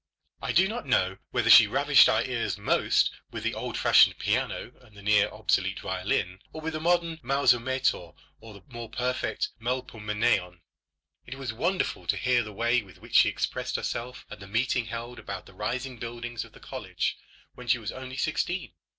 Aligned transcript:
I 0.41 0.51
do 0.51 0.67
not 0.67 0.87
know 0.87 1.19
whether 1.29 1.51
she 1.51 1.67
ravished 1.67 2.09
our 2.09 2.25
ears 2.25 2.57
most 2.57 3.11
with 3.29 3.43
the 3.43 3.53
old 3.53 3.77
fashioned 3.77 4.17
piano 4.17 4.71
and 4.81 4.97
the 4.97 5.03
nearly 5.03 5.29
obsolete 5.29 5.79
violin, 5.81 6.39
or 6.51 6.59
with 6.59 6.73
the 6.73 6.79
modern 6.79 7.17
mousometor, 7.21 8.15
or 8.39 8.53
the 8.55 8.63
more 8.67 8.89
perfect 8.89 9.49
melpomeneon. 9.59 10.61
It 11.27 11.35
was 11.37 11.53
wonderful 11.53 12.07
to 12.07 12.17
hear 12.17 12.41
the 12.41 12.51
way 12.51 12.81
with 12.81 12.97
which 12.97 13.13
she 13.13 13.29
expressed 13.29 13.75
herself 13.75 14.25
at 14.31 14.39
the 14.39 14.47
meeting 14.47 14.85
held 14.85 15.19
about 15.19 15.45
the 15.45 15.53
rising 15.53 15.99
buildings 15.99 16.43
of 16.43 16.53
the 16.53 16.59
college 16.59 17.19
when 17.53 17.67
she 17.67 17.77
was 17.77 17.91
only 17.91 18.17
sixteen. 18.17 18.73